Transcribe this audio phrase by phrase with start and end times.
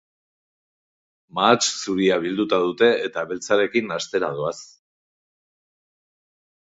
[1.39, 4.59] Mahats zuria bilduta dute, eta beltzarekin hastera doaz.